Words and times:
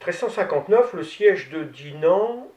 1359, 0.00 0.94
le 0.94 1.04
siège 1.04 1.50
de 1.50 1.62
Dinan, 1.62 2.48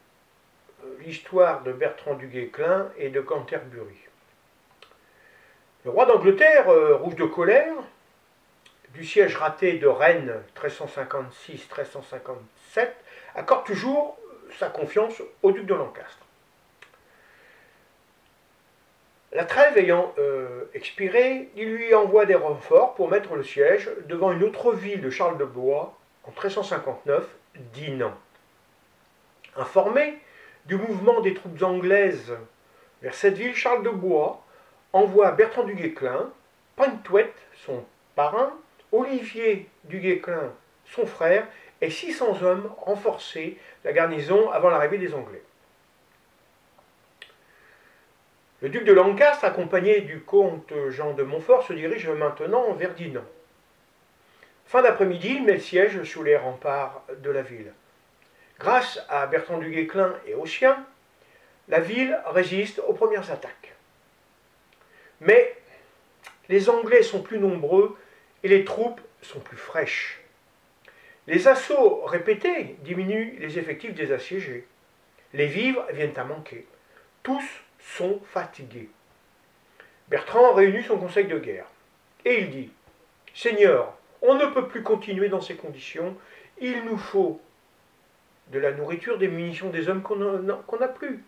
euh, 0.81 0.85
l'histoire 1.01 1.61
de 1.63 1.73
Bertrand 1.73 2.13
du 2.13 2.27
Guesclin 2.27 2.89
et 2.97 3.09
de 3.09 3.19
Canterbury. 3.19 3.97
Le 5.83 5.91
roi 5.91 6.05
d'Angleterre, 6.05 6.69
euh, 6.69 6.95
rouge 6.95 7.17
de 7.17 7.25
colère, 7.25 7.73
du 8.93 9.05
siège 9.05 9.35
raté 9.35 9.73
de 9.73 9.87
Rennes 9.87 10.41
1356-1357, 10.55 12.87
accorde 13.35 13.65
toujours 13.65 14.17
sa 14.57 14.69
confiance 14.69 15.21
au 15.41 15.51
duc 15.51 15.65
de 15.65 15.73
Lancastre. 15.73 16.25
La 19.33 19.43
trêve 19.43 19.77
ayant 19.77 20.15
euh, 20.17 20.63
expiré, 20.73 21.49
il 21.57 21.75
lui 21.75 21.93
envoie 21.93 22.25
des 22.25 22.35
renforts 22.35 22.93
pour 22.93 23.09
mettre 23.09 23.35
le 23.35 23.43
siège 23.43 23.91
devant 24.05 24.31
une 24.31 24.43
autre 24.43 24.71
ville 24.71 25.01
de 25.01 25.09
Charles 25.09 25.37
de 25.37 25.43
Blois 25.43 25.97
en 26.23 26.31
1359, 26.31 27.27
Dinan. 27.73 28.13
Informé 29.55 30.17
du 30.65 30.75
mouvement 30.75 31.21
des 31.21 31.33
troupes 31.33 31.61
anglaises 31.61 32.33
vers 33.01 33.13
cette 33.13 33.37
ville, 33.37 33.55
Charles 33.55 33.83
de 33.83 33.89
Blois 33.89 34.43
envoie 34.93 35.31
Bertrand 35.31 35.63
du 35.63 35.75
Guesclin, 35.75 36.31
Pentouet, 36.75 37.33
son 37.65 37.83
parrain, 38.15 38.53
Olivier 38.91 39.69
du 39.85 39.99
Guesclin, 39.99 40.53
son 40.85 41.05
frère, 41.05 41.47
et 41.81 41.89
600 41.89 42.41
hommes 42.43 42.71
renforcer 42.77 43.57
la 43.83 43.91
garnison 43.91 44.49
avant 44.51 44.69
l'arrivée 44.69 44.97
des 44.97 45.13
Anglais. 45.13 45.43
Le 48.61 48.69
duc 48.69 48.85
de 48.85 48.93
Lancastre, 48.93 49.43
accompagné 49.43 50.01
du 50.01 50.21
comte 50.21 50.71
Jean 50.87 51.13
de 51.13 51.23
Montfort, 51.23 51.63
se 51.63 51.73
dirige 51.73 52.07
maintenant 52.07 52.71
vers 52.73 52.93
Dinan. 52.93 53.25
Fin 54.73 54.81
d'après-midi, 54.81 55.35
il 55.35 55.43
met 55.43 55.53
le 55.53 55.59
siège 55.59 56.03
sous 56.03 56.23
les 56.23 56.35
remparts 56.35 57.03
de 57.21 57.29
la 57.29 57.43
ville. 57.43 57.71
Grâce 58.57 58.99
à 59.07 59.27
Bertrand 59.27 59.59
du 59.59 59.69
Guesclin 59.69 60.15
et 60.25 60.33
aux 60.33 60.47
siens, 60.47 60.83
la 61.67 61.79
ville 61.79 62.19
résiste 62.25 62.79
aux 62.79 62.93
premières 62.93 63.29
attaques. 63.29 63.75
Mais 65.21 65.55
les 66.49 66.71
Anglais 66.71 67.03
sont 67.03 67.21
plus 67.21 67.37
nombreux 67.37 67.95
et 68.41 68.47
les 68.47 68.65
troupes 68.65 68.99
sont 69.21 69.41
plus 69.41 69.57
fraîches. 69.57 70.23
Les 71.27 71.47
assauts 71.47 72.03
répétés 72.05 72.75
diminuent 72.79 73.37
les 73.37 73.59
effectifs 73.59 73.93
des 73.93 74.11
assiégés. 74.11 74.65
Les 75.33 75.45
vivres 75.45 75.85
viennent 75.93 76.17
à 76.17 76.23
manquer. 76.23 76.65
Tous 77.21 77.47
sont 77.79 78.19
fatigués. 78.25 78.89
Bertrand 80.07 80.53
réunit 80.53 80.83
son 80.83 80.97
conseil 80.97 81.25
de 81.25 81.37
guerre 81.37 81.67
et 82.25 82.39
il 82.39 82.49
dit 82.49 82.71
Seigneur, 83.35 83.93
on 84.23 84.35
ne 84.35 84.45
peut 84.47 84.67
plus 84.67 84.81
continuer 84.81 85.29
dans 85.29 85.41
ces 85.41 85.55
conditions. 85.55 86.15
Il 86.59 86.85
nous 86.85 86.97
faut 86.97 87.39
de 88.47 88.59
la 88.59 88.71
nourriture, 88.71 89.17
des 89.17 89.27
munitions, 89.27 89.69
des 89.69 89.89
hommes 89.89 90.01
qu'on 90.01 90.77
n'a 90.79 90.87
plus. 90.87 91.23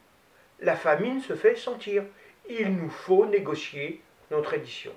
La 0.62 0.76
famine 0.76 1.22
se 1.22 1.36
fait 1.36 1.56
sentir. 1.56 2.04
Il 2.50 2.76
nous 2.76 2.90
faut 2.90 3.26
négocier 3.26 4.02
notre 4.32 4.54
édition. 4.54 4.94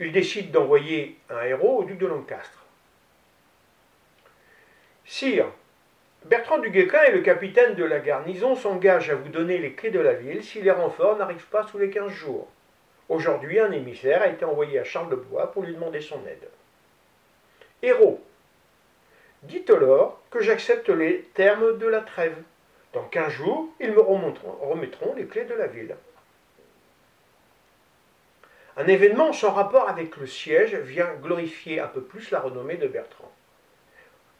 Il 0.00 0.12
décide 0.12 0.50
d'envoyer 0.50 1.18
un 1.28 1.42
héros 1.42 1.82
au 1.82 1.84
duc 1.84 1.98
de 1.98 2.06
Lancastre. 2.06 2.64
Sire, 5.04 5.50
Bertrand 6.24 6.58
du 6.58 6.70
Guesclin 6.70 7.02
et 7.04 7.12
le 7.12 7.20
capitaine 7.20 7.74
de 7.74 7.84
la 7.84 7.98
garnison 7.98 8.54
s'engagent 8.56 9.10
à 9.10 9.14
vous 9.14 9.28
donner 9.28 9.58
les 9.58 9.72
clés 9.72 9.90
de 9.90 10.00
la 10.00 10.14
ville 10.14 10.42
si 10.42 10.60
les 10.62 10.70
renforts 10.70 11.18
n'arrivent 11.18 11.46
pas 11.46 11.66
sous 11.66 11.78
les 11.78 11.90
15 11.90 12.10
jours. 12.12 12.48
Aujourd'hui, 13.08 13.58
un 13.58 13.72
émissaire 13.72 14.22
a 14.22 14.28
été 14.28 14.44
envoyé 14.44 14.78
à 14.78 14.84
Charles 14.84 15.10
de 15.10 15.16
Blois 15.16 15.50
pour 15.50 15.62
lui 15.62 15.74
demander 15.74 16.00
son 16.00 16.20
aide. 16.26 16.48
Héros, 17.82 18.20
dites 19.44 19.70
alors 19.70 20.20
que 20.30 20.40
j'accepte 20.40 20.90
les 20.90 21.22
termes 21.34 21.78
de 21.78 21.86
la 21.86 22.02
trêve. 22.02 22.36
Dans 22.92 23.04
15 23.04 23.32
jours, 23.32 23.68
ils 23.80 23.92
me 23.92 24.00
remettront 24.00 25.14
les 25.14 25.26
clés 25.26 25.44
de 25.44 25.54
la 25.54 25.66
ville. 25.66 25.96
Un 28.76 28.86
événement 28.86 29.32
sans 29.32 29.52
rapport 29.52 29.88
avec 29.88 30.16
le 30.16 30.26
siège 30.26 30.74
vient 30.74 31.12
glorifier 31.22 31.80
un 31.80 31.88
peu 31.88 32.02
plus 32.02 32.30
la 32.30 32.40
renommée 32.40 32.76
de 32.76 32.88
Bertrand. 32.88 33.32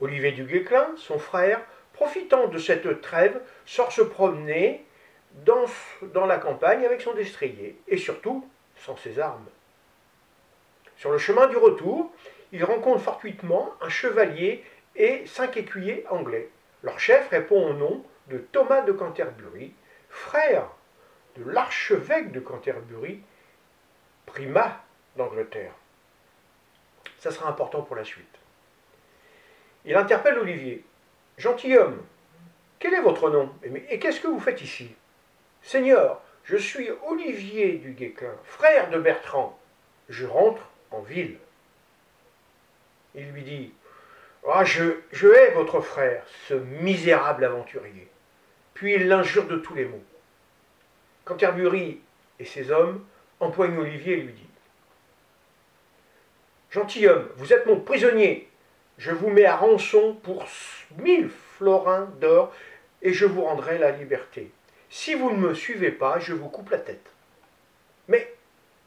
Olivier 0.00 0.32
du 0.32 0.44
Guesclin, 0.44 0.90
son 0.96 1.18
frère, 1.18 1.60
profitant 1.92 2.46
de 2.48 2.58
cette 2.58 3.00
trêve, 3.00 3.40
sort 3.66 3.90
se 3.92 4.02
promener 4.02 4.84
dans, 5.44 5.64
dans 6.14 6.26
la 6.26 6.38
campagne 6.38 6.84
avec 6.84 7.00
son 7.00 7.14
destrier, 7.14 7.76
et 7.88 7.96
surtout 7.96 8.48
sans 8.78 8.96
ses 8.96 9.18
armes. 9.18 9.46
Sur 10.96 11.12
le 11.12 11.18
chemin 11.18 11.46
du 11.46 11.56
retour, 11.56 12.12
il 12.52 12.64
rencontre 12.64 13.02
fortuitement 13.02 13.72
un 13.80 13.88
chevalier 13.88 14.64
et 14.96 15.26
cinq 15.26 15.56
écuyers 15.56 16.04
anglais. 16.08 16.50
Leur 16.82 16.98
chef 16.98 17.28
répond 17.28 17.70
au 17.70 17.72
nom 17.72 18.04
de 18.28 18.38
Thomas 18.38 18.82
de 18.82 18.92
Canterbury, 18.92 19.74
frère 20.08 20.68
de 21.36 21.48
l'archevêque 21.50 22.32
de 22.32 22.40
Canterbury, 22.40 23.22
primat 24.26 24.82
d'Angleterre. 25.16 25.72
Ça 27.18 27.30
sera 27.30 27.48
important 27.48 27.82
pour 27.82 27.96
la 27.96 28.04
suite. 28.04 28.26
Il 29.84 29.96
interpelle 29.96 30.38
Olivier. 30.38 30.84
Gentilhomme, 31.36 32.04
quel 32.78 32.94
est 32.94 33.00
votre 33.00 33.30
nom? 33.30 33.52
Et 33.88 33.98
qu'est-ce 33.98 34.20
que 34.20 34.28
vous 34.28 34.40
faites 34.40 34.62
ici? 34.62 34.94
Seigneur, 35.62 36.20
je 36.48 36.56
suis 36.56 36.88
Olivier 37.06 37.74
du 37.74 37.92
Guesclin, 37.92 38.34
frère 38.44 38.88
de 38.88 38.98
Bertrand. 38.98 39.58
Je 40.08 40.26
rentre 40.26 40.62
en 40.90 41.00
ville. 41.02 41.36
Il 43.14 43.30
lui 43.32 43.42
dit 43.42 43.74
ah, 44.50 44.64
je, 44.64 44.94
je 45.12 45.28
hais 45.28 45.50
votre 45.50 45.82
frère, 45.82 46.24
ce 46.46 46.54
misérable 46.54 47.44
aventurier. 47.44 48.08
Puis 48.72 48.94
il 48.94 49.08
l'injure 49.08 49.46
de 49.46 49.58
tous 49.58 49.74
les 49.74 49.84
mots. 49.84 50.02
Canterbury 51.26 52.00
et 52.38 52.44
ses 52.46 52.70
hommes 52.70 53.04
empoignent 53.40 53.76
Olivier 53.76 54.14
et 54.14 54.22
lui 54.22 54.32
dit 54.32 54.48
Gentilhomme, 56.70 57.28
vous 57.36 57.52
êtes 57.52 57.66
mon 57.66 57.80
prisonnier. 57.80 58.48
Je 58.96 59.10
vous 59.10 59.28
mets 59.28 59.44
à 59.44 59.56
rançon 59.56 60.14
pour 60.22 60.46
mille 60.96 61.28
florins 61.28 62.10
d'or 62.20 62.54
et 63.02 63.12
je 63.12 63.26
vous 63.26 63.42
rendrai 63.42 63.76
la 63.76 63.90
liberté. 63.90 64.50
Si 64.90 65.14
vous 65.14 65.30
ne 65.30 65.36
me 65.36 65.54
suivez 65.54 65.90
pas, 65.90 66.18
je 66.18 66.32
vous 66.32 66.48
coupe 66.48 66.70
la 66.70 66.78
tête. 66.78 67.10
Mais, 68.08 68.34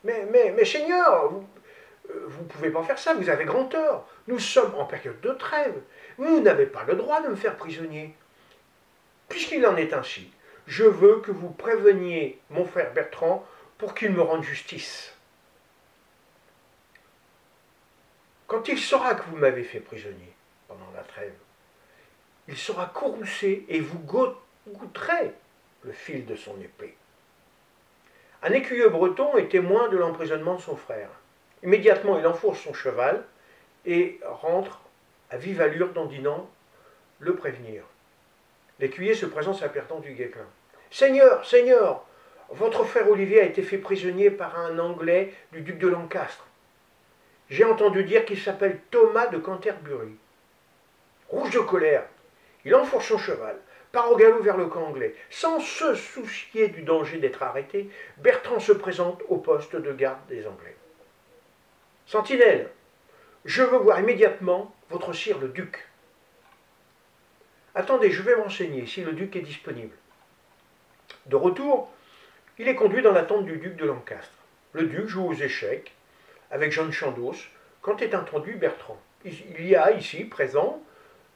mais, 0.04 0.26
mais, 0.32 0.52
mais, 0.52 0.66
Seigneur, 0.66 1.30
vous 1.30 1.48
ne 2.10 2.16
euh, 2.16 2.48
pouvez 2.50 2.72
pas 2.72 2.84
faire 2.84 2.98
ça, 2.98 3.14
vous 3.14 3.30
avez 3.30 3.46
grand 3.46 3.66
tort. 3.66 4.08
Nous 4.28 4.40
sommes 4.40 4.74
en 4.76 4.86
période 4.86 5.22
de 5.22 5.32
trêve. 5.32 5.80
Vous 6.18 6.40
n'avez 6.40 6.66
pas 6.66 6.84
le 6.84 6.96
droit 6.96 7.22
de 7.22 7.30
me 7.30 7.36
faire 7.36 7.56
prisonnier. 7.56 8.16
Puisqu'il 9.30 9.66
en 9.66 9.78
est 9.78 9.94
ainsi, 9.94 10.32
je 10.68 10.84
veux 10.84 11.22
que 11.22 11.32
vous 11.32 11.50
préveniez 11.50 12.40
mon 12.50 12.66
frère 12.66 12.94
Bertrand 12.94 13.46
pour 13.78 13.94
qu'il 13.94 14.12
me 14.12 14.22
rende 14.22 14.44
justice. 14.44 15.14
Quand 18.48 18.68
il 18.68 18.78
saura 18.78 19.16
que 19.16 19.24
vous 19.30 19.38
m'avez 19.38 19.64
fait 19.64 19.80
prisonnier 19.80 20.34
pendant 20.68 20.92
la 20.96 21.04
trêve, 21.04 21.34
il 22.48 22.58
sera 22.58 22.88
courroucé 22.88 23.66
et 23.70 23.80
vous 23.80 24.00
goûterez 24.68 25.34
le 25.84 25.92
fil 25.92 26.26
de 26.26 26.36
son 26.36 26.60
épée. 26.62 26.96
Un 28.44 28.54
écuyeux 28.54 28.90
breton 28.90 29.38
est 29.38 29.50
témoin 29.50 29.88
de 29.90 29.98
l'emprisonnement 29.98 30.56
de 30.56 30.62
son 30.62 30.76
frère. 30.76 31.10
Immédiatement, 31.64 32.18
il 32.18 32.26
enfourche 32.26 32.64
son 32.64 32.74
cheval 32.74 33.24
et 33.86 34.20
rentre 34.26 34.82
à 35.30 35.38
vive 35.38 35.62
allure 35.62 35.94
dans 35.94 36.06
Dinan 36.06 36.50
le 37.20 37.36
prévenir. 37.36 37.84
L'écuyer 38.80 39.14
se 39.14 39.28
présente 39.28 39.62
à 39.62 39.68
Bertrand 39.68 40.00
du 40.00 40.14
Guesclin. 40.14 40.48
Seigneur, 40.90 41.46
Seigneur, 41.46 42.04
votre 42.50 42.84
frère 42.84 43.10
Olivier 43.10 43.42
a 43.42 43.46
été 43.46 43.62
fait 43.62 43.78
prisonnier 43.78 44.32
par 44.32 44.60
un 44.60 44.80
Anglais 44.80 45.34
du 45.52 45.62
duc 45.62 45.78
de 45.78 45.88
Lancastre. 45.88 46.48
J'ai 47.50 47.64
entendu 47.64 48.04
dire 48.04 48.26
qu'il 48.26 48.40
s'appelle 48.40 48.80
Thomas 48.90 49.28
de 49.28 49.38
Canterbury. 49.38 50.16
Rouge 51.30 51.52
de 51.52 51.60
colère, 51.60 52.06
il 52.66 52.74
enfourche 52.76 53.10
son 53.10 53.18
cheval, 53.18 53.58
part 53.92 54.12
au 54.12 54.16
galop 54.16 54.42
vers 54.42 54.58
le 54.58 54.68
camp 54.68 54.86
anglais. 54.86 55.16
Sans 55.30 55.60
se 55.60 55.96
soucier 55.96 56.70
du 56.70 56.82
danger 56.82 57.18
d'être 57.18 57.44
arrêté, 57.44 57.90
Bertrand 58.18 58.60
se 58.60 58.72
présente 58.72 59.22
au 59.30 59.38
poste 59.38 59.76
de 59.76 59.92
garde 59.92 60.26
des 60.28 60.48
Anglais. 60.48 60.76
Sentinelle, 62.06 62.70
je 63.46 63.64
veux 63.64 63.78
voir 63.78 64.00
immédiatement 64.00 64.76
votre 64.90 65.14
sire 65.14 65.40
le 65.40 65.50
duc. 65.50 65.88
Attendez, 67.74 68.12
je 68.12 68.22
vais 68.22 68.36
m'enseigner 68.36 68.86
si 68.86 69.04
le 69.04 69.14
duc 69.14 69.36
est 69.36 69.42
disponible. 69.42 69.96
De 71.28 71.36
retour, 71.36 71.90
il 72.58 72.68
est 72.68 72.76
conduit 72.76 73.02
dans 73.02 73.14
la 73.14 73.24
tente 73.24 73.46
du 73.46 73.58
duc 73.58 73.76
de 73.76 73.86
Lancastre. 73.86 74.32
Le 74.74 74.84
duc 74.84 75.08
joue 75.08 75.26
aux 75.26 75.34
échecs 75.34 75.94
avec 76.50 76.72
Jean 76.72 76.86
de 76.86 76.92
Chandos 76.92 77.36
quand 77.82 78.02
est 78.02 78.14
entendu 78.14 78.54
Bertrand. 78.54 79.00
Il 79.24 79.66
y 79.66 79.76
a 79.76 79.92
ici 79.92 80.26
présent 80.26 80.82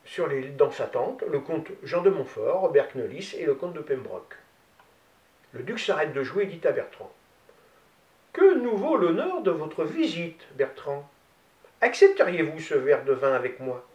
sur 0.05 0.29
dans 0.57 0.71
sa 0.71 0.85
tente 0.85 1.23
le 1.23 1.39
comte 1.39 1.67
Jean 1.83 2.01
de 2.01 2.09
Montfort, 2.09 2.61
Robert 2.61 2.89
Knollis 2.89 3.35
et 3.37 3.45
le 3.45 3.55
comte 3.55 3.73
de 3.73 3.81
Pembroke. 3.81 4.35
Le 5.51 5.63
duc 5.63 5.79
s'arrête 5.79 6.13
de 6.13 6.23
jouer 6.23 6.43
et 6.43 6.47
dit 6.47 6.65
à 6.67 6.71
Bertrand 6.71 7.11
Que 8.31 8.55
nous 8.55 8.77
vaut 8.77 8.97
l'honneur 8.97 9.41
de 9.41 9.51
votre 9.51 9.83
visite, 9.83 10.45
Bertrand 10.53 11.09
Accepteriez-vous 11.81 12.59
ce 12.59 12.75
verre 12.75 13.03
de 13.03 13.13
vin 13.13 13.33
avec 13.33 13.59
moi? 13.59 13.85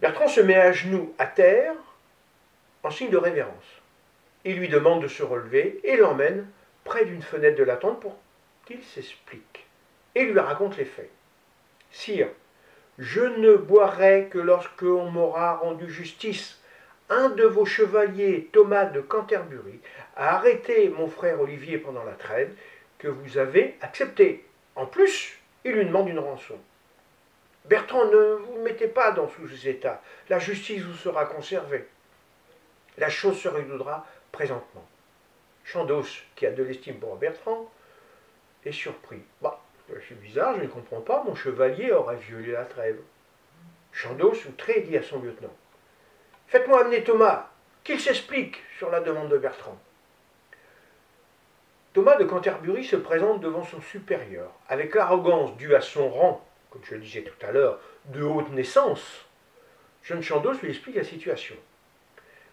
Bertrand 0.00 0.28
se 0.28 0.40
met 0.40 0.56
à 0.56 0.72
genoux 0.72 1.14
à 1.18 1.26
terre 1.26 1.74
en 2.82 2.90
signe 2.90 3.10
de 3.10 3.16
révérence. 3.16 3.80
Il 4.44 4.56
lui 4.56 4.68
demande 4.68 5.02
de 5.02 5.08
se 5.08 5.22
relever 5.22 5.80
et 5.84 5.96
l'emmène 5.96 6.48
près 6.84 7.04
d'une 7.04 7.22
fenêtre 7.22 7.58
de 7.58 7.64
la 7.64 7.76
tente 7.76 8.00
pour 8.00 8.16
qu'il 8.64 8.82
s'explique 8.82 9.66
et 10.14 10.24
lui 10.24 10.38
raconte 10.38 10.76
les 10.76 10.84
faits. 10.84 11.10
Sire, 11.90 12.28
je 13.00 13.22
ne 13.22 13.56
boirai 13.56 14.28
que 14.30 14.38
lorsque 14.38 14.82
on 14.82 15.10
m'aura 15.10 15.56
rendu 15.56 15.90
justice. 15.90 16.60
Un 17.08 17.30
de 17.30 17.44
vos 17.44 17.64
chevaliers, 17.64 18.50
Thomas 18.52 18.84
de 18.84 19.00
Canterbury, 19.00 19.80
a 20.16 20.36
arrêté 20.36 20.90
mon 20.90 21.08
frère 21.08 21.40
Olivier 21.40 21.78
pendant 21.78 22.04
la 22.04 22.12
trêve 22.12 22.52
que 22.98 23.08
vous 23.08 23.38
avez 23.38 23.76
acceptée. 23.80 24.44
En 24.76 24.84
plus, 24.84 25.32
il 25.64 25.72
lui 25.72 25.86
demande 25.86 26.08
une 26.08 26.18
rançon. 26.18 26.58
Bertrand, 27.64 28.04
ne 28.04 28.34
vous 28.34 28.62
mettez 28.62 28.86
pas 28.86 29.12
dans 29.12 29.28
ce 29.28 29.68
état. 29.68 30.02
La 30.28 30.38
justice 30.38 30.82
vous 30.82 30.94
sera 30.94 31.24
conservée. 31.24 31.86
La 32.98 33.08
chose 33.08 33.40
se 33.40 33.48
résoudra 33.48 34.06
présentement. 34.30 34.86
Chandos, 35.64 36.22
qui 36.36 36.46
a 36.46 36.50
de 36.50 36.62
l'estime 36.62 37.00
pour 37.00 37.16
Bertrand, 37.16 37.70
est 38.64 38.72
surpris. 38.72 39.22
Bah, 39.40 39.59
je 39.98 40.06
suis 40.06 40.14
bizarre, 40.14 40.56
je 40.56 40.62
ne 40.62 40.68
comprends 40.68 41.00
pas, 41.00 41.22
mon 41.24 41.34
chevalier 41.34 41.90
aurait 41.92 42.16
violé 42.16 42.52
la 42.52 42.64
trêve. 42.64 42.98
Chandos, 43.92 44.46
outré, 44.48 44.82
dit 44.82 44.96
à 44.96 45.02
son 45.02 45.20
lieutenant 45.20 45.54
Faites-moi 46.46 46.82
amener 46.82 47.02
Thomas, 47.02 47.48
qu'il 47.84 48.00
s'explique 48.00 48.56
sur 48.78 48.90
la 48.90 49.00
demande 49.00 49.30
de 49.30 49.38
Bertrand. 49.38 49.78
Thomas 51.92 52.16
de 52.16 52.24
Canterbury 52.24 52.84
se 52.84 52.96
présente 52.96 53.40
devant 53.40 53.64
son 53.64 53.80
supérieur, 53.80 54.52
avec 54.68 54.94
l'arrogance 54.94 55.56
due 55.56 55.74
à 55.74 55.80
son 55.80 56.08
rang, 56.08 56.46
comme 56.70 56.82
je 56.84 56.94
le 56.94 57.00
disais 57.00 57.22
tout 57.22 57.46
à 57.46 57.50
l'heure, 57.50 57.80
de 58.06 58.22
haute 58.22 58.50
naissance. 58.50 59.26
Jeune 60.02 60.22
Chandos 60.22 60.54
lui 60.62 60.70
explique 60.70 60.96
la 60.96 61.04
situation. 61.04 61.56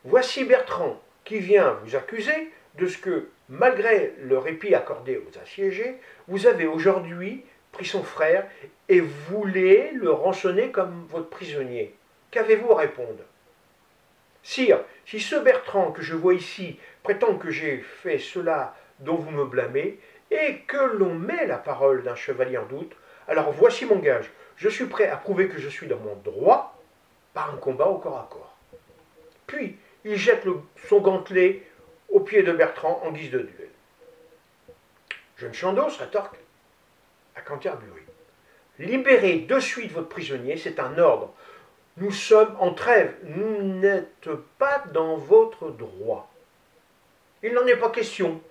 Voici 0.03 0.43
Bertrand 0.43 0.99
qui 1.23 1.39
vient 1.39 1.73
vous 1.83 1.95
accuser 1.95 2.51
de 2.77 2.87
ce 2.87 2.97
que, 2.97 3.29
malgré 3.49 4.13
le 4.21 4.37
répit 4.37 4.75
accordé 4.75 5.17
aux 5.17 5.39
assiégés, 5.39 5.97
vous 6.27 6.47
avez 6.47 6.67
aujourd'hui 6.67 7.43
pris 7.71 7.85
son 7.85 8.03
frère 8.03 8.45
et 8.89 8.99
voulez 9.01 9.91
le 9.93 10.11
rançonner 10.11 10.71
comme 10.71 11.05
votre 11.09 11.29
prisonnier. 11.29 11.93
Qu'avez-vous 12.31 12.71
à 12.71 12.77
répondre? 12.77 13.23
Sire, 14.43 14.79
si 15.05 15.19
ce 15.19 15.35
Bertrand 15.35 15.91
que 15.91 16.01
je 16.01 16.15
vois 16.15 16.33
ici 16.33 16.79
prétend 17.03 17.35
que 17.35 17.51
j'ai 17.51 17.79
fait 17.79 18.19
cela 18.19 18.75
dont 18.99 19.15
vous 19.15 19.31
me 19.31 19.45
blâmez, 19.45 19.99
et 20.31 20.59
que 20.67 20.97
l'on 20.97 21.13
met 21.13 21.45
la 21.45 21.57
parole 21.57 22.03
d'un 22.03 22.15
chevalier 22.15 22.57
en 22.57 22.65
doute, 22.65 22.95
alors 23.27 23.51
voici 23.51 23.85
mon 23.85 23.97
gage. 23.97 24.29
Je 24.55 24.69
suis 24.69 24.85
prêt 24.85 25.07
à 25.07 25.17
prouver 25.17 25.47
que 25.47 25.59
je 25.59 25.69
suis 25.69 25.87
dans 25.87 25.99
mon 25.99 26.15
droit 26.15 26.77
par 27.33 27.53
un 27.53 27.57
combat 27.57 27.87
au 27.87 27.97
corps 27.97 28.17
à 28.17 28.27
corps. 28.29 28.57
Puis, 29.45 29.77
il 30.03 30.15
jette 30.15 30.45
son 30.87 30.99
gantelet 30.99 31.61
au 32.09 32.19
pied 32.19 32.43
de 32.43 32.51
Bertrand 32.51 33.01
en 33.03 33.11
guise 33.11 33.31
de 33.31 33.39
duel. 33.39 33.69
Jeune 35.37 35.53
Chandos 35.53 35.97
rétorque 35.99 36.37
à 37.35 37.41
Canterbury. 37.41 38.01
Libérez 38.79 39.39
de 39.39 39.59
suite 39.59 39.91
votre 39.91 40.09
prisonnier, 40.09 40.57
c'est 40.57 40.79
un 40.79 40.97
ordre. 40.97 41.33
Nous 41.97 42.11
sommes 42.11 42.55
en 42.59 42.73
trêve, 42.73 43.15
nous 43.23 43.61
n'êtes 43.61 44.29
pas 44.59 44.83
dans 44.93 45.17
votre 45.17 45.69
droit. 45.69 46.31
Il 47.43 47.53
n'en 47.53 47.65
est 47.65 47.77
pas 47.77 47.89
question. 47.89 48.41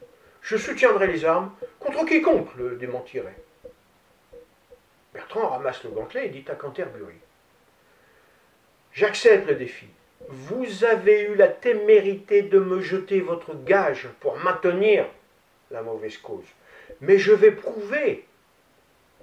Je 0.43 0.57
soutiendrai 0.57 1.09
les 1.09 1.25
armes 1.25 1.53
contre 1.81 2.05
quiconque 2.05 2.55
le 2.57 2.77
démentirait. 2.77 3.37
Bertrand 5.13 5.49
ramasse 5.49 5.83
le 5.83 5.91
gantelet 5.91 6.27
et 6.27 6.31
dit 6.31 6.45
à 6.49 6.55
Canterbury 6.55 7.17
J'accepte 8.93 9.49
le 9.49 9.57
défi. 9.57 9.87
Vous 10.29 10.85
avez 10.85 11.23
eu 11.23 11.35
la 11.35 11.49
témérité 11.49 12.43
de 12.43 12.59
me 12.59 12.81
jeter 12.81 13.21
votre 13.21 13.55
gage 13.55 14.09
pour 14.21 14.37
maintenir 14.39 15.07
la 15.71 15.83
mauvaise 15.83 16.19
cause. 16.19 16.47
Mais 17.01 17.19
je 17.19 17.33
vais 17.33 17.53
prouver 17.53 18.27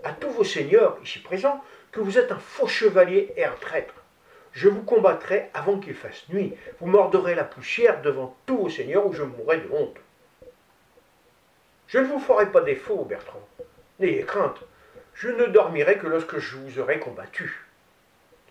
à 0.03 0.13
tous 0.13 0.29
vos 0.29 0.43
seigneurs 0.43 0.97
ici 1.03 1.19
présents 1.19 1.63
que 1.91 1.99
vous 1.99 2.17
êtes 2.17 2.31
un 2.31 2.39
faux 2.39 2.67
chevalier 2.67 3.33
et 3.35 3.45
un 3.45 3.55
traître. 3.59 3.95
Je 4.51 4.69
vous 4.69 4.83
combattrai 4.83 5.49
avant 5.53 5.79
qu'il 5.79 5.95
fasse 5.95 6.29
nuit. 6.29 6.53
Vous 6.79 6.87
mordrez 6.87 7.35
la 7.35 7.43
poussière 7.43 8.01
devant 8.01 8.35
tous 8.45 8.57
vos 8.57 8.69
seigneurs 8.69 9.05
ou 9.07 9.13
je 9.13 9.23
mourrai 9.23 9.57
de 9.57 9.69
honte. 9.71 9.97
Je 11.87 11.99
ne 11.99 12.05
vous 12.05 12.19
ferai 12.19 12.51
pas 12.51 12.61
défaut, 12.61 13.03
Bertrand. 13.03 13.47
N'ayez 13.99 14.23
crainte, 14.23 14.59
je 15.13 15.29
ne 15.29 15.45
dormirai 15.45 15.97
que 15.97 16.07
lorsque 16.07 16.39
je 16.39 16.57
vous 16.57 16.79
aurai 16.79 16.99
combattu. 16.99 17.67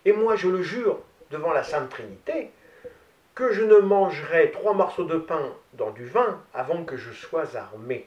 Et 0.05 0.12
moi, 0.12 0.37
je 0.37 0.49
le 0.49 0.62
jure, 0.62 1.00
devant 1.32 1.52
la 1.52 1.64
Sainte 1.64 1.90
Trinité, 1.90 2.50
que 3.34 3.52
je 3.52 3.62
ne 3.62 3.79
mangerai 3.79 4.52
trois 4.52 4.75
morceaux 4.75 5.05
de 5.05 5.17
pain 5.17 5.52
dans 5.73 5.90
du 5.90 6.06
vin 6.06 6.40
avant 6.55 6.84
que 6.84 6.96
je 6.96 7.11
sois 7.11 7.56
armé. 7.56 8.06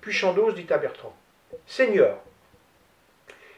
Puis 0.00 0.12
Chandos 0.12 0.52
dit 0.52 0.66
à 0.72 0.78
Bertrand, 0.78 1.14
Seigneur, 1.66 2.18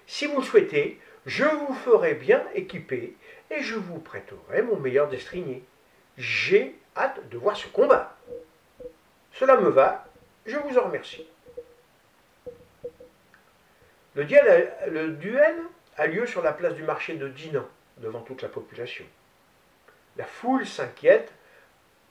si 0.07 0.27
vous 0.27 0.41
le 0.41 0.47
souhaitez, 0.47 0.99
je 1.27 1.45
vous 1.45 1.75
ferai 1.75 2.15
bien 2.15 2.43
équiper 2.55 3.15
et 3.51 3.63
je 3.63 3.77
vous 3.77 3.99
prêterai 3.99 4.63
mon 4.63 4.77
meilleur 4.77 5.09
destrier. 5.09 5.63
J'ai 6.17 6.75
hâte 6.97 7.29
de 7.29 7.39
voir 7.39 7.57
ce 7.57 7.69
combat. 7.69 8.17
Cela 9.35 9.57
me 9.57 9.69
va, 9.69 10.07
je 10.47 10.57
vous 10.57 10.79
en 10.79 10.85
remercie. 10.85 11.27
Le 14.15 14.25
duel, 14.25 15.57
a, 15.97 16.07
lieu 16.07 16.27
sur 16.27 16.43
la 16.43 16.53
place 16.53 16.75
du 16.75 16.83
marché 16.83 17.15
de 17.15 17.29
Dinan, 17.29 17.67
devant 18.01 18.21
toute 18.21 18.43
la 18.43 18.49
population. 18.49 19.05
La 20.17 20.25
foule 20.25 20.67
s'inquiète 20.67 21.33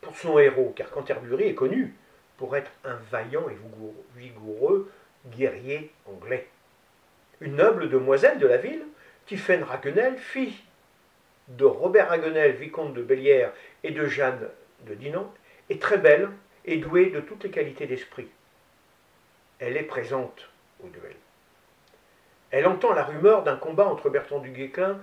pour 0.01 0.15
son 0.15 0.39
héros, 0.39 0.74
car 0.75 0.89
Canterbury 0.89 1.50
est 1.50 1.56
connu 1.56 1.94
pour 2.38 2.56
être 2.56 2.71
un 2.86 2.95
vaillant 3.12 3.50
et 3.50 3.57
vigoureux 4.15 4.91
guerrier 5.27 5.91
anglais. 6.06 6.47
Une 7.41 7.57
noble 7.57 7.89
demoiselle 7.89 8.39
de 8.39 8.47
la 8.47 8.57
ville, 8.57 8.86
Tiphaine 9.25 9.63
Raguenel, 9.63 10.18
fille 10.18 10.56
de 11.50 11.65
Robert 11.65 12.09
Raguenel, 12.09 12.56
vicomte 12.56 12.94
de 12.94 13.01
Bellière, 13.01 13.51
et 13.83 13.91
de 13.91 14.06
Jeanne 14.06 14.47
de 14.86 14.94
Dinan, 14.94 15.33
est 15.69 15.81
très 15.81 15.97
belle 15.97 16.30
et 16.65 16.77
douée 16.77 17.09
de 17.09 17.19
toutes 17.19 17.44
les 17.44 17.51
qualités 17.51 17.88
d'esprit. 17.88 18.27
Elle 19.59 19.77
est 19.77 19.83
présente 19.83 20.50
au 20.83 20.88
duel. 20.88 21.15
Elle 22.51 22.68
entend 22.68 22.94
la 22.94 23.03
rumeur 23.03 23.44
d'un 23.44 23.57
combat 23.57 23.86
entre 23.86 24.09
Bertrand 24.09 24.39
du 24.39 24.51
Guesclin 24.51 25.00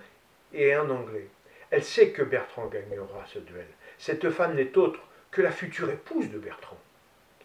et 0.52 0.74
un 0.74 0.88
Anglais. 0.90 1.28
Elle 1.70 1.84
sait 1.84 2.10
que 2.10 2.22
Bertrand 2.22 2.66
gagnera 2.66 3.24
ce 3.26 3.38
duel. 3.38 3.66
Cette 3.98 4.30
femme 4.30 4.54
n'est 4.54 4.76
autre 4.76 5.00
que 5.30 5.42
la 5.42 5.50
future 5.50 5.90
épouse 5.90 6.30
de 6.30 6.38
Bertrand. 6.38 6.78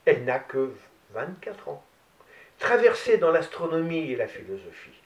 Elle 0.05 0.23
n'a 0.25 0.39
que 0.39 0.73
24 1.13 1.69
ans. 1.69 1.83
Traversée 2.59 3.17
dans 3.17 3.31
l'astronomie 3.31 4.11
et 4.11 4.15
la 4.15 4.27
philosophie, 4.27 5.01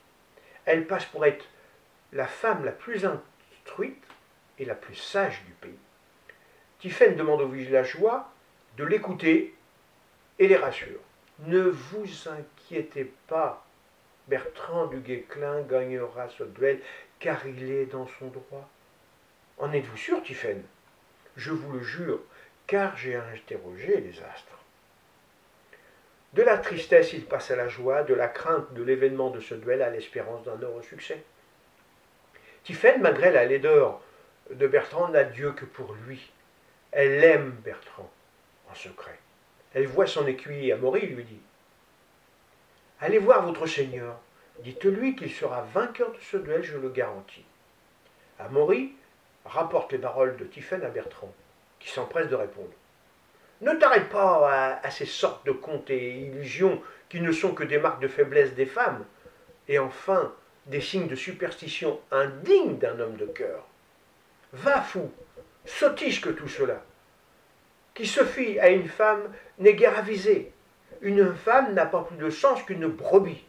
elle 0.66 0.86
passe 0.88 1.06
pour 1.06 1.26
être 1.26 1.46
la 2.12 2.28
femme 2.28 2.66
la 2.66 2.72
plus 2.72 3.06
instruite 3.06 4.04
et 4.60 4.66
la 4.66 4.76
plus 4.76 4.96
sage 4.96 5.44
du 5.46 5.52
pays. 5.54 5.80
Tiphaine 6.80 7.16
demande 7.16 7.42
aux 7.42 7.48
villageois 7.48 8.32
de 8.78 8.84
l'écouter 8.84 9.56
et 10.40 10.48
les 10.48 10.58
rassure. 10.58 11.00
Ne 11.40 11.62
vous 11.62 12.06
inquiétez 12.28 13.12
pas, 13.28 13.65
Bertrand 14.28 14.88
du 14.88 15.00
Guesclin 15.00 15.62
gagnera 15.62 16.28
ce 16.30 16.44
duel 16.44 16.80
car 17.20 17.46
il 17.46 17.72
est 17.72 17.86
dans 17.86 18.08
son 18.20 18.28
droit. 18.28 18.70
En 19.58 19.72
êtes-vous 19.72 19.98
sûr, 19.98 20.22
Tiphaine? 20.24 20.64
Je 21.38 21.52
vous 21.52 21.74
le 21.74 21.84
jure, 21.84 22.20
car 22.68 22.98
j'ai 22.98 23.16
interrogé 23.16 24.02
les 24.02 24.22
astres. 24.24 24.60
De 26.34 26.44
la 26.44 26.58
tristesse, 26.58 27.14
il 27.14 27.26
passe 27.26 27.52
à 27.52 27.56
la 27.56 27.70
joie, 27.70 28.04
de 28.04 28.14
la 28.14 28.28
crainte 28.28 28.74
de 28.74 28.84
l'événement 28.84 29.30
de 29.30 29.40
ce 29.40 29.56
duel 29.56 29.82
à 29.82 29.90
l'espérance 29.90 30.44
d'un 30.44 30.58
heureux 30.58 30.84
succès. 30.84 31.24
Tiphaine, 32.64 33.02
malgré 33.02 33.32
la 33.32 33.46
laideur 33.46 34.02
de 34.50 34.68
Bertrand, 34.68 35.08
n'a 35.10 35.24
Dieu 35.24 35.52
que 35.54 35.66
pour 35.66 35.94
lui. 36.06 36.32
Elle 36.92 37.24
aime 37.24 37.52
Bertrand 37.64 38.12
en 38.70 38.76
secret. 38.76 39.20
Elle 39.74 39.88
voit 39.88 40.08
son 40.08 40.26
écuyer 40.28 40.74
Amaury 40.74 41.06
lui 41.08 41.24
dit 41.24 41.42
Allez 43.02 43.20
voir 43.20 43.46
votre 43.46 43.68
Seigneur, 43.68 44.20
dites-lui 44.60 45.16
qu'il 45.16 45.32
sera 45.32 45.62
vainqueur 45.74 46.12
de 46.12 46.20
ce 46.20 46.38
duel, 46.38 46.64
je 46.64 46.78
le 46.78 46.90
garantis. 46.90 47.46
Amaury 48.40 48.94
rapporte 49.46 49.92
les 49.92 49.98
paroles 49.98 50.38
de 50.38 50.46
Tiphaine 50.46 50.84
à 50.84 50.90
Bertrand, 50.90 51.34
qui 51.80 51.90
s'empresse 51.90 52.30
de 52.30 52.36
répondre. 52.36 52.72
Ne 53.62 53.74
t'arrête 53.74 54.10
pas 54.10 54.80
à, 54.82 54.92
ces 54.92 55.06
sortes 55.06 55.46
de 55.46 55.52
contes 55.52 55.90
et 55.90 56.20
illusions 56.20 56.82
qui 57.10 57.22
ne 57.22 57.32
sont 57.32 57.54
que 57.54 57.64
des 57.64 57.80
marques 57.80 58.02
de 58.02 58.08
faiblesse 58.08 58.54
des 58.54 58.66
femmes, 58.66 59.06
et 59.68 59.80
enfin 59.80 60.34
des 60.66 60.82
signes 60.82 61.08
de 61.08 61.16
superstition 61.16 62.00
indignes 62.12 62.78
d'un 62.78 63.00
homme 63.00 63.18
de 63.18 63.26
cœur. 63.26 63.66
Va 64.54 64.82
fou, 64.82 65.12
sotige 65.66 66.22
que 66.22 66.30
tout 66.30 66.48
cela. 66.48 66.82
Qui 67.94 68.06
se 68.06 68.24
fie 68.24 68.60
à 68.60 68.70
une 68.70 68.88
femme 68.88 69.34
n'est 69.60 69.74
guère 69.74 69.98
avisé. 69.98 70.52
Une 71.06 71.36
femme 71.36 71.76
n'a 71.76 71.86
pas 71.86 72.02
plus 72.02 72.18
de 72.18 72.32
sens 72.32 72.64
qu'une 72.64 72.88
brebis. 72.88 73.44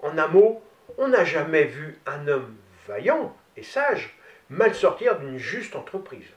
En 0.00 0.16
un 0.16 0.26
mot, 0.26 0.62
on 0.96 1.08
n'a 1.08 1.26
jamais 1.26 1.64
vu 1.64 1.98
un 2.06 2.26
homme 2.28 2.56
vaillant 2.88 3.36
et 3.58 3.62
sage 3.62 4.16
mal 4.48 4.74
sortir 4.74 5.18
d'une 5.18 5.36
juste 5.36 5.76
entreprise. 5.76 6.30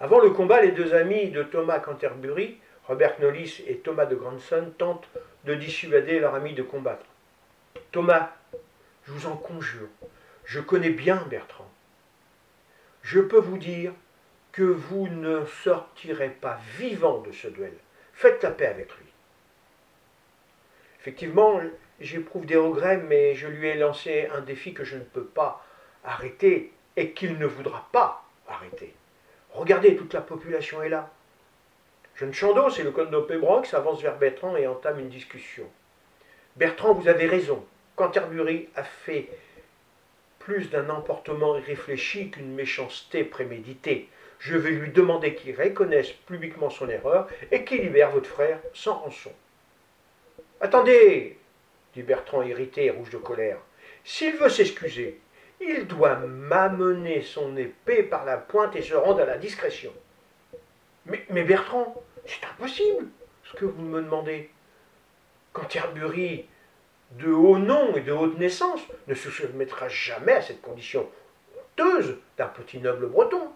Avant 0.00 0.20
le 0.20 0.30
combat, 0.30 0.62
les 0.62 0.72
deux 0.72 0.94
amis 0.94 1.30
de 1.32 1.42
Thomas 1.42 1.80
Canterbury, 1.80 2.58
Robert 2.88 3.16
Knowles 3.18 3.60
et 3.66 3.76
Thomas 3.84 4.06
de 4.06 4.16
Grandson, 4.16 4.72
tentent 4.78 5.10
de 5.44 5.54
dissuader 5.54 6.18
leur 6.18 6.34
ami 6.34 6.54
de 6.54 6.62
combattre. 6.62 7.04
Thomas, 7.90 8.30
je 9.04 9.12
vous 9.12 9.26
en 9.26 9.36
conjure, 9.36 9.88
je 10.46 10.60
connais 10.60 10.90
bien 10.90 11.22
Bertrand. 11.28 11.70
Je 13.02 13.20
peux 13.20 13.38
vous 13.38 13.58
dire 13.58 13.92
que 14.52 14.62
vous 14.62 15.08
ne 15.08 15.44
sortirez 15.64 16.28
pas 16.28 16.58
vivant 16.76 17.18
de 17.18 17.32
ce 17.32 17.48
duel. 17.48 17.74
Faites 18.12 18.42
la 18.42 18.50
paix 18.50 18.66
avec 18.66 18.88
lui. 18.98 19.06
Effectivement, 21.00 21.60
j'éprouve 22.00 22.46
des 22.46 22.56
regrets, 22.56 22.98
mais 22.98 23.34
je 23.34 23.48
lui 23.48 23.68
ai 23.68 23.74
lancé 23.74 24.28
un 24.32 24.40
défi 24.40 24.74
que 24.74 24.84
je 24.84 24.96
ne 24.96 25.02
peux 25.02 25.24
pas 25.24 25.64
arrêter 26.04 26.72
et 26.96 27.12
qu'il 27.12 27.38
ne 27.38 27.46
voudra 27.46 27.88
pas 27.92 28.24
arrêter. 28.46 28.94
Regardez, 29.50 29.96
toute 29.96 30.14
la 30.14 30.20
population 30.20 30.82
est 30.82 30.88
là. 30.88 31.10
Jeune 32.14 32.32
Chandos 32.32 32.78
et 32.78 32.82
le 32.82 32.90
code 32.90 33.10
de 33.10 33.64
s'avance 33.64 34.02
vers 34.02 34.18
Bertrand 34.18 34.56
et 34.56 34.66
entame 34.66 35.00
une 35.00 35.08
discussion. 35.08 35.68
Bertrand, 36.56 36.92
vous 36.92 37.08
avez 37.08 37.26
raison. 37.26 37.64
Canterbury 37.96 38.68
a 38.76 38.84
fait 38.84 39.28
plus 40.38 40.70
d'un 40.70 40.90
emportement 40.90 41.56
irréfléchi 41.56 42.30
qu'une 42.30 42.54
méchanceté 42.54 43.24
préméditée. 43.24 44.08
Je 44.42 44.56
vais 44.56 44.72
lui 44.72 44.90
demander 44.90 45.36
qu'il 45.36 45.54
reconnaisse 45.54 46.10
publiquement 46.10 46.68
son 46.68 46.88
erreur 46.88 47.28
et 47.52 47.64
qu'il 47.64 47.82
libère 47.82 48.10
votre 48.10 48.28
frère 48.28 48.58
sans 48.74 48.94
rançon. 48.94 49.30
Attendez, 50.60 51.38
dit 51.94 52.02
Bertrand 52.02 52.42
irrité 52.42 52.86
et 52.86 52.90
rouge 52.90 53.10
de 53.10 53.18
colère. 53.18 53.58
S'il 54.02 54.34
veut 54.34 54.48
s'excuser, 54.48 55.20
il 55.60 55.86
doit 55.86 56.16
m'amener 56.16 57.22
son 57.22 57.56
épée 57.56 58.02
par 58.02 58.24
la 58.24 58.36
pointe 58.36 58.74
et 58.74 58.82
se 58.82 58.94
rendre 58.94 59.20
à 59.20 59.26
la 59.26 59.38
discrétion. 59.38 59.92
Mais, 61.06 61.24
mais 61.30 61.44
Bertrand, 61.44 62.02
c'est 62.26 62.44
impossible 62.44 63.06
ce 63.44 63.56
que 63.56 63.64
vous 63.64 63.82
me 63.82 64.02
demandez. 64.02 64.50
Canterbury, 65.52 66.46
de 67.12 67.30
haut 67.30 67.58
nom 67.58 67.94
et 67.94 68.00
de 68.00 68.10
haute 68.10 68.38
naissance, 68.38 68.80
ne 69.06 69.14
se 69.14 69.30
soumettra 69.30 69.88
jamais 69.88 70.32
à 70.32 70.42
cette 70.42 70.62
condition 70.62 71.08
honteuse 71.56 72.18
d'un 72.36 72.46
petit 72.46 72.78
noble 72.78 73.06
breton. 73.06 73.52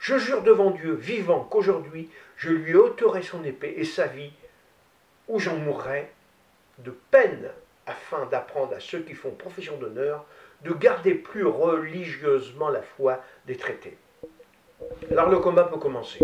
Je 0.00 0.16
jure 0.16 0.42
devant 0.42 0.70
Dieu 0.70 0.94
vivant 0.94 1.44
qu'aujourd'hui 1.44 2.08
je 2.38 2.48
lui 2.48 2.74
ôterai 2.74 3.22
son 3.22 3.44
épée 3.44 3.74
et 3.76 3.84
sa 3.84 4.06
vie, 4.06 4.32
ou 5.28 5.38
j'en 5.38 5.56
mourrai 5.56 6.10
de 6.78 6.90
peine 7.10 7.50
afin 7.86 8.24
d'apprendre 8.26 8.74
à 8.74 8.80
ceux 8.80 9.00
qui 9.00 9.12
font 9.12 9.30
profession 9.30 9.76
d'honneur 9.76 10.24
de 10.64 10.72
garder 10.72 11.14
plus 11.14 11.44
religieusement 11.44 12.70
la 12.70 12.80
foi 12.80 13.22
des 13.46 13.56
traités. 13.56 13.98
Alors 15.10 15.28
le 15.28 15.38
combat 15.38 15.64
peut 15.64 15.76
commencer. 15.76 16.18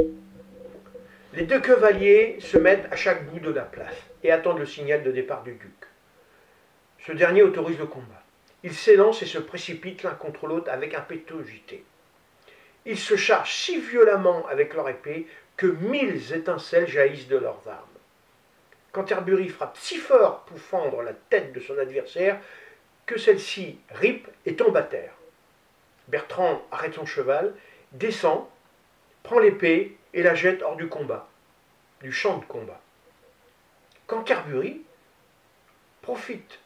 Les 1.34 1.44
deux 1.44 1.60
cavaliers 1.60 2.38
se 2.40 2.56
mettent 2.56 2.90
à 2.90 2.96
chaque 2.96 3.30
bout 3.30 3.40
de 3.40 3.50
la 3.50 3.62
place 3.62 3.94
et 4.22 4.30
attendent 4.30 4.58
le 4.58 4.66
signal 4.66 5.02
de 5.02 5.12
départ 5.12 5.42
du 5.42 5.52
duc. 5.52 5.86
Ce 7.06 7.12
dernier 7.12 7.42
autorise 7.42 7.78
le 7.78 7.86
combat. 7.86 8.22
Ils 8.62 8.74
s'élancent 8.74 9.22
et 9.22 9.26
se 9.26 9.38
précipitent 9.38 10.02
l'un 10.02 10.14
contre 10.14 10.46
l'autre 10.46 10.70
avec 10.70 10.94
impétuosité. 10.94 11.84
Ils 12.86 12.98
se 12.98 13.16
chargent 13.16 13.52
si 13.52 13.80
violemment 13.80 14.46
avec 14.46 14.72
leur 14.72 14.88
épée 14.88 15.26
que 15.56 15.66
mille 15.66 16.32
étincelles 16.32 16.86
jaillissent 16.86 17.26
de 17.26 17.36
leurs 17.36 17.66
armes. 17.66 17.82
Canterbury 18.92 19.48
frappe 19.48 19.76
si 19.76 19.96
fort 19.96 20.44
pour 20.44 20.58
fendre 20.58 21.02
la 21.02 21.12
tête 21.12 21.52
de 21.52 21.60
son 21.60 21.76
adversaire 21.78 22.40
que 23.04 23.18
celle-ci 23.18 23.78
ripe 23.90 24.28
et 24.46 24.54
tombe 24.54 24.76
à 24.76 24.82
terre. 24.82 25.12
Bertrand 26.08 26.64
arrête 26.70 26.94
son 26.94 27.06
cheval, 27.06 27.54
descend, 27.92 28.46
prend 29.24 29.40
l'épée 29.40 29.96
et 30.14 30.22
la 30.22 30.36
jette 30.36 30.62
hors 30.62 30.76
du 30.76 30.88
combat, 30.88 31.28
du 32.02 32.12
champ 32.12 32.38
de 32.38 32.44
combat. 32.44 32.80
Canterbury 34.06 34.82
profite 36.02 36.60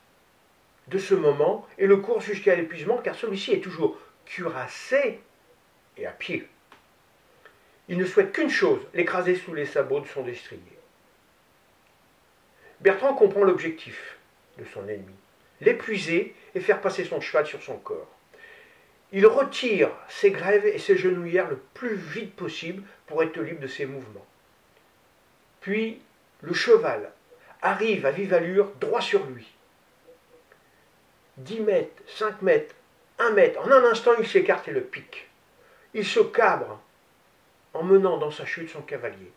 de 0.88 0.98
ce 0.98 1.14
moment 1.14 1.66
et 1.78 1.86
le 1.86 1.96
court 1.96 2.20
jusqu'à 2.20 2.54
l'épuisement 2.54 2.98
car 2.98 3.14
celui-ci 3.14 3.52
est 3.52 3.60
toujours 3.60 3.98
cuirassé 4.26 5.20
et 6.00 6.06
à 6.06 6.12
pied. 6.12 6.46
Il 7.88 7.98
ne 7.98 8.04
souhaite 8.04 8.32
qu'une 8.32 8.50
chose, 8.50 8.80
l'écraser 8.94 9.34
sous 9.34 9.54
les 9.54 9.66
sabots 9.66 10.00
de 10.00 10.06
son 10.06 10.22
destrier. 10.22 10.62
Bertrand 12.80 13.14
comprend 13.14 13.44
l'objectif 13.44 14.16
de 14.58 14.64
son 14.64 14.88
ennemi, 14.88 15.14
l'épuiser 15.60 16.34
et 16.54 16.60
faire 16.60 16.80
passer 16.80 17.04
son 17.04 17.20
cheval 17.20 17.46
sur 17.46 17.62
son 17.62 17.76
corps. 17.76 18.08
Il 19.12 19.26
retire 19.26 19.90
ses 20.08 20.30
grèves 20.30 20.66
et 20.66 20.78
ses 20.78 20.96
genouillères 20.96 21.50
le 21.50 21.58
plus 21.74 21.96
vite 21.96 22.34
possible 22.36 22.82
pour 23.06 23.22
être 23.22 23.40
libre 23.40 23.60
de 23.60 23.66
ses 23.66 23.86
mouvements. 23.86 24.26
Puis 25.60 26.00
le 26.42 26.54
cheval 26.54 27.10
arrive 27.60 28.06
à 28.06 28.12
vive 28.12 28.32
allure 28.32 28.72
droit 28.80 29.00
sur 29.00 29.26
lui. 29.26 29.52
10 31.38 31.60
mètres, 31.60 32.02
5 32.06 32.42
mètres, 32.42 32.74
1 33.18 33.30
mètre, 33.30 33.60
en 33.60 33.70
un 33.70 33.84
instant 33.84 34.12
il 34.18 34.26
s'écarte 34.26 34.68
et 34.68 34.72
le 34.72 34.82
pique. 34.82 35.29
Il 35.92 36.06
se 36.06 36.20
cabre 36.20 36.80
en 37.74 37.82
menant 37.82 38.18
dans 38.18 38.30
sa 38.30 38.44
chute 38.44 38.70
son 38.70 38.82
cavalier. 38.82 39.32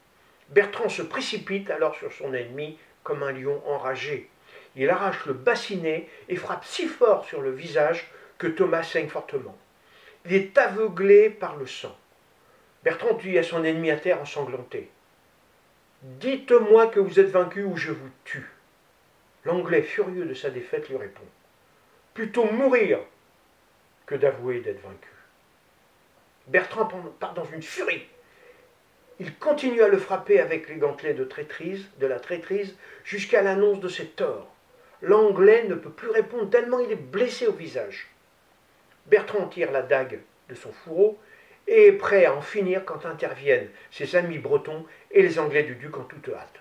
Bertrand 0.50 0.90
se 0.90 1.02
précipite 1.02 1.72
alors 1.72 1.96
sur 1.96 2.12
son 2.12 2.34
ennemi 2.34 2.78
comme 3.04 3.24
un 3.24 3.32
lion 3.32 3.62
enragé. 3.68 4.30
Il 4.76 4.90
arrache 4.90 5.26
le 5.26 5.34
bassinet 5.34 6.08
et 6.30 6.36
frappe 6.36 6.66
si 6.66 6.88
fort 6.88 7.26
sur 7.26 7.42
le 7.42 7.52
visage 7.52 8.12
que 8.38 8.48
Thomas 8.48 8.84
saigne 8.84 9.08
fortement. 9.08 9.58
Il 10.26 10.34
est 10.34 10.58
aveuglé 10.58 11.30
par 11.30 11.56
le 11.56 11.66
sang. 11.66 11.96
Bertrand 12.84 13.14
dit 13.14 13.38
à 13.38 13.44
son 13.44 13.64
ennemi 13.64 13.92
à 13.92 13.98
terre 13.98 14.22
ensanglanté 14.22 14.90
Dites-moi 16.02 16.88
que 16.88 17.00
vous 17.00 17.20
êtes 17.20 17.30
vaincu 17.30 17.64
ou 17.64 17.78
je 17.78 17.92
vous 17.92 18.10
tue. 18.26 18.52
L'Anglais, 19.46 19.82
furieux 19.82 20.26
de 20.26 20.34
sa 20.34 20.50
défaite, 20.50 20.90
lui 20.90 20.98
répond 20.98 21.24
Plutôt 22.14 22.46
mourir 22.46 23.00
que 24.06 24.16
d'avouer 24.16 24.60
d'être 24.60 24.82
vaincu. 24.82 25.13
Bertrand 26.48 26.90
part 27.20 27.34
dans 27.34 27.46
une 27.46 27.62
furie. 27.62 28.06
Il 29.20 29.36
continue 29.38 29.82
à 29.82 29.88
le 29.88 29.98
frapper 29.98 30.42
avec 30.42 30.68
les 30.68 30.76
gantelets 30.76 31.14
de 31.14 31.24
de 31.24 32.08
la 32.08 32.20
traîtrise, 32.20 32.76
jusqu'à 33.06 33.42
l'annonce 33.42 33.80
de 33.80 33.88
ses 33.88 34.08
torts. 34.08 34.54
L'Anglais 35.02 35.66
ne 35.70 35.76
peut 35.76 35.92
plus 35.92 36.10
répondre 36.10 36.50
tellement 36.50 36.80
il 36.80 36.92
est 36.92 36.96
blessé 36.96 37.48
au 37.48 37.54
visage. 37.54 38.10
Bertrand 39.06 39.48
tire 39.48 39.72
la 39.72 39.82
dague 39.82 40.20
de 40.50 40.56
son 40.56 40.72
fourreau 40.72 41.20
et 41.68 41.88
est 41.88 41.94
prêt 41.94 42.26
à 42.26 42.34
en 42.34 42.42
finir 42.42 42.84
quand 42.86 43.06
interviennent 43.06 43.70
ses 43.92 44.16
amis 44.16 44.40
bretons 44.40 44.86
et 45.12 45.22
les 45.22 45.40
Anglais 45.40 45.64
du 45.64 45.76
duc 45.76 45.98
en 45.98 46.04
toute 46.04 46.30
hâte. 46.30 46.60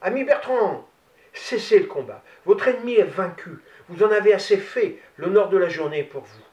Ami 0.00 0.24
Bertrand, 0.24 0.88
cessez 1.32 1.78
le 1.78 1.86
combat. 1.86 2.22
Votre 2.44 2.68
ennemi 2.68 2.94
est 2.94 3.04
vaincu. 3.04 3.58
Vous 3.88 4.02
en 4.02 4.10
avez 4.10 4.32
assez 4.32 4.56
fait. 4.56 4.96
L'honneur 5.16 5.48
de 5.48 5.58
la 5.58 5.68
journée 5.68 6.02
pour 6.02 6.22
vous. 6.22 6.45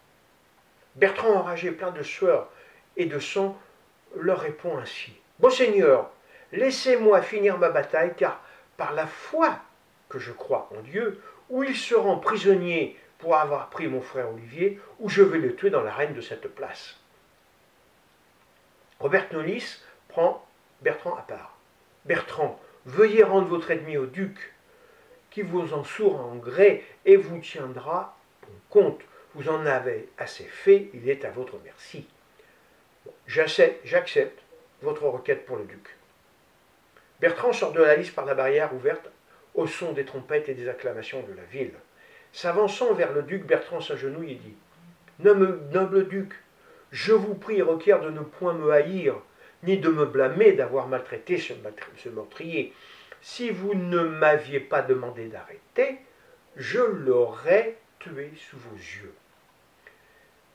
Bertrand, 0.95 1.33
enragé, 1.33 1.71
plein 1.71 1.91
de 1.91 2.03
sueur 2.03 2.49
et 2.97 3.05
de 3.05 3.19
sang, 3.19 3.57
leur 4.15 4.39
répond 4.39 4.77
ainsi. 4.77 5.13
Beau 5.39 5.49
Seigneur, 5.49 6.11
laissez-moi 6.51 7.21
finir 7.21 7.57
ma 7.57 7.69
bataille, 7.69 8.13
car 8.15 8.41
par 8.77 8.93
la 8.93 9.07
foi 9.07 9.57
que 10.09 10.19
je 10.19 10.31
crois 10.31 10.69
en 10.77 10.81
Dieu, 10.81 11.21
ou 11.49 11.63
il 11.63 11.75
se 11.75 11.95
rend 11.95 12.17
prisonnier 12.17 12.97
pour 13.17 13.35
avoir 13.35 13.69
pris 13.69 13.87
mon 13.87 14.01
frère 14.01 14.29
Olivier, 14.29 14.79
ou 14.99 15.09
je 15.09 15.23
vais 15.23 15.39
le 15.39 15.55
tuer 15.55 15.69
dans 15.69 15.81
l'arène 15.81 16.13
de 16.13 16.21
cette 16.21 16.47
place. 16.47 16.99
Robert 18.99 19.27
Nolis 19.33 19.81
prend 20.07 20.45
Bertrand 20.81 21.15
à 21.15 21.21
part. 21.21 21.57
Bertrand, 22.05 22.59
veuillez 22.85 23.23
rendre 23.23 23.47
votre 23.47 23.71
ennemi 23.71 23.97
au 23.97 24.05
duc, 24.05 24.53
qui 25.31 25.41
vous 25.41 25.73
en 25.73 25.83
sourd 25.83 26.19
en 26.19 26.35
gré 26.35 26.85
et 27.05 27.15
vous 27.15 27.39
tiendra 27.39 28.15
compte. 28.69 29.01
Vous 29.35 29.49
en 29.49 29.65
avez 29.65 30.09
assez 30.19 30.43
fait, 30.43 30.89
il 30.93 31.09
est 31.09 31.25
à 31.25 31.31
votre 31.31 31.57
merci. 31.63 32.07
J'accepte 33.25 34.39
votre 34.81 35.07
requête 35.07 35.45
pour 35.45 35.57
le 35.57 35.63
duc. 35.63 35.97
Bertrand 37.19 37.51
sort 37.51 37.71
de 37.71 37.81
la 37.81 37.95
liste 37.95 38.13
par 38.13 38.25
la 38.25 38.35
barrière 38.35 38.73
ouverte 38.75 39.09
au 39.55 39.65
son 39.65 39.93
des 39.93 40.05
trompettes 40.05 40.49
et 40.49 40.53
des 40.53 40.69
acclamations 40.69 41.23
de 41.23 41.33
la 41.33 41.43
ville. 41.43 41.73
S'avançant 42.31 42.93
vers 42.93 43.13
le 43.13 43.23
duc, 43.23 43.45
Bertrand 43.45 43.81
s'agenouille 43.81 44.33
et 44.33 44.35
dit 44.35 44.55
Noble, 45.19 46.07
duc, 46.07 46.33
je 46.91 47.13
vous 47.13 47.35
prie 47.35 47.57
et 47.57 47.61
requiers 47.63 47.99
de 48.03 48.09
ne 48.09 48.21
point 48.21 48.53
me 48.53 48.71
haïr, 48.71 49.15
ni 49.63 49.77
de 49.77 49.89
me 49.89 50.05
blâmer 50.05 50.53
d'avoir 50.53 50.87
maltraité 50.87 51.37
ce 51.37 52.09
meurtrier. 52.09 52.73
Si 53.21 53.49
vous 53.49 53.73
ne 53.73 53.99
m'aviez 53.99 54.59
pas 54.59 54.81
demandé 54.81 55.27
d'arrêter, 55.27 55.99
je 56.55 56.81
l'aurais 56.81 57.77
tué 57.99 58.31
sous 58.35 58.57
vos 58.57 58.75
yeux. 58.75 59.13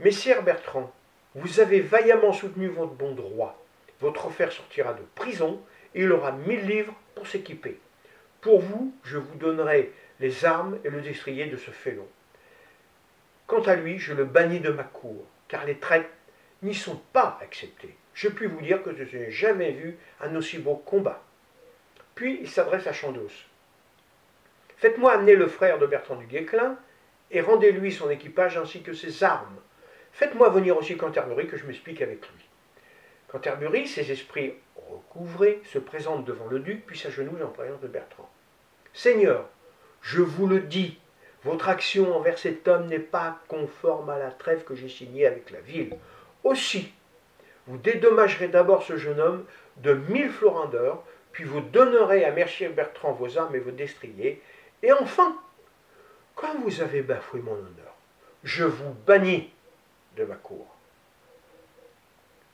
Messire 0.00 0.45
Bertrand, 0.45 0.93
vous 1.35 1.59
avez 1.59 1.81
vaillamment 1.81 2.33
soutenu 2.33 2.69
votre 2.69 2.93
bon 2.93 3.17
droit. 3.17 3.61
Votre 3.99 4.31
frère 4.31 4.52
sortira 4.52 4.93
de 4.93 5.02
prison 5.17 5.61
et 5.93 6.02
il 6.02 6.12
aura 6.12 6.31
mille 6.31 6.64
livres 6.67 6.95
pour 7.17 7.26
s'équiper. 7.26 7.81
Pour 8.40 8.61
vous, 8.61 8.95
je 9.02 9.19
vous 9.19 9.35
donnerai 9.35 9.93
les 10.21 10.45
armes 10.45 10.78
et 10.85 10.90
le 10.90 11.00
destrier 11.00 11.47
de 11.47 11.57
ce 11.57 11.73
félon. 11.73 12.07
Quant 13.49 13.62
à 13.62 13.75
lui, 13.75 13.99
je 13.99 14.14
le 14.14 14.25
bannis 14.25 14.61
de 14.61 14.71
ma 14.71 14.85
cour, 14.85 15.25
car 15.49 15.64
les 15.64 15.78
traites 15.78 16.09
n'y 16.62 16.76
sont 16.76 17.02
pas 17.12 17.37
acceptées. 17.43 17.97
Je 18.14 18.28
puis 18.28 18.47
vous 18.47 18.61
dire 18.61 18.85
que 18.85 18.95
je 18.95 19.17
n'ai 19.17 19.33
jamais 19.33 19.73
vu 19.73 19.99
un 20.21 20.37
aussi 20.37 20.59
beau 20.59 20.76
combat. 20.76 21.25
Puis 22.14 22.38
il 22.40 22.49
s'adresse 22.49 22.87
à 22.87 22.93
Chandos. 22.93 23.47
Faites-moi 24.76 25.12
amener 25.12 25.35
le 25.35 25.49
frère 25.49 25.81
de 25.81 25.87
Bertrand 25.87 26.14
du 26.14 26.26
Guesclin 26.26 26.78
et 27.33 27.40
rendez-lui 27.40 27.90
son 27.90 28.09
équipage 28.11 28.57
ainsi 28.57 28.83
que 28.83 28.93
ses 28.93 29.25
armes. 29.25 29.59
Faites-moi 30.19 30.49
venir 30.49 30.77
aussi 30.77 30.97
Canterbury 30.97 31.47
que 31.47 31.57
je 31.57 31.65
m'explique 31.65 32.03
avec 32.03 32.19
lui. 32.23 32.45
Canterbury, 33.29 33.87
ses 33.87 34.11
esprits 34.11 34.53
recouvrés, 34.91 35.63
se 35.65 35.79
présente 35.79 36.25
devant 36.25 36.49
le 36.49 36.59
duc 36.59 36.85
puis 36.85 36.99
s'agenouille 36.99 37.45
en 37.45 37.51
présence 37.51 37.81
de 37.81 37.87
Bertrand. 37.87 38.29
Seigneur, 38.93 39.49
je 40.03 40.21
vous 40.21 40.49
le 40.49 40.59
dis, 40.59 40.99
votre 41.45 41.69
action 41.69 42.17
envers 42.17 42.37
cet 42.37 42.67
homme 42.67 42.87
n'est 42.87 42.99
pas 42.99 43.39
conforme 43.47 44.11
à 44.11 44.19
la 44.19 44.33
trêve 44.33 44.65
que 44.65 44.75
j'ai 44.75 44.89
signée 44.89 45.25
avec 45.25 45.53
la 45.53 45.61
ville. 45.61 45.97
Aussi, 46.43 46.93
vous 47.69 47.79
dédommagerez 47.79 48.49
d'abord 48.49 48.83
ce 48.83 48.97
jeune 48.97 49.21
homme 49.21 49.45
de 49.77 49.93
mille 49.93 50.31
florins 50.31 50.67
d'or, 50.67 51.05
puis 51.31 51.45
vous 51.45 51.61
donnerez 51.61 52.25
à 52.25 52.33
Mercier 52.33 52.71
Bertrand 52.71 53.13
vos 53.13 53.39
armes 53.39 53.55
et 53.55 53.61
vos 53.61 53.71
destriers, 53.71 54.43
et 54.83 54.91
enfin, 54.91 55.37
quand 56.35 56.59
vous 56.65 56.81
avez 56.81 57.03
bafoué 57.03 57.39
mon 57.39 57.53
honneur, 57.53 57.95
je 58.43 58.65
vous 58.65 58.95
bannis 59.07 59.53
de 60.19 60.25
ma 60.25 60.37
cour. 60.37 60.77